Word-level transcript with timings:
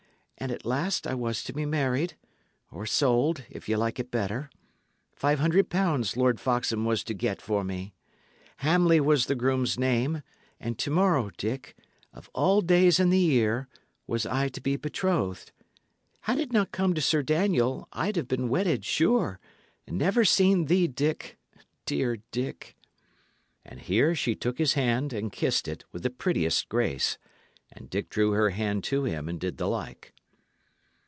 And 0.41 0.51
at 0.51 0.65
last 0.65 1.05
I 1.05 1.13
was 1.13 1.43
to 1.43 1.53
be 1.53 1.67
married 1.67 2.15
or 2.71 2.87
sold, 2.87 3.43
if 3.51 3.69
ye 3.69 3.75
like 3.75 3.99
it 3.99 4.09
better. 4.09 4.49
Five 5.15 5.37
hundred 5.37 5.69
pounds 5.69 6.17
Lord 6.17 6.39
Foxham 6.39 6.83
was 6.83 7.03
to 7.03 7.13
get 7.13 7.39
for 7.39 7.63
me. 7.63 7.93
Hamley 8.57 8.99
was 8.99 9.27
the 9.27 9.35
groom's 9.35 9.77
name, 9.77 10.23
and 10.59 10.79
to 10.79 10.89
morrow, 10.89 11.29
Dick, 11.37 11.75
of 12.11 12.27
all 12.33 12.61
days 12.61 12.99
in 12.99 13.11
the 13.11 13.19
year, 13.19 13.67
was 14.07 14.25
I 14.25 14.47
to 14.47 14.59
be 14.61 14.77
betrothed. 14.77 15.51
Had 16.21 16.39
it 16.39 16.51
not 16.51 16.71
come 16.71 16.95
to 16.95 17.01
Sir 17.01 17.21
Daniel, 17.21 17.87
I 17.93 18.07
had 18.07 18.27
been 18.27 18.49
wedded, 18.49 18.83
sure 18.83 19.39
and 19.85 19.95
never 19.95 20.25
seen 20.25 20.65
thee, 20.65 20.87
Dick 20.87 21.37
dear 21.85 22.17
Dick!" 22.31 22.75
And 23.63 23.79
here 23.79 24.15
she 24.15 24.33
took 24.33 24.57
his 24.57 24.73
hand, 24.73 25.13
and 25.13 25.31
kissed 25.31 25.67
it, 25.67 25.83
with 25.91 26.01
the 26.01 26.09
prettiest 26.09 26.67
grace; 26.67 27.19
and 27.71 27.91
Dick 27.91 28.09
drew 28.09 28.31
her 28.31 28.49
hand 28.49 28.83
to 28.85 29.03
him 29.03 29.29
and 29.29 29.39
did 29.39 29.57
the 29.57 29.67
like. 29.67 30.13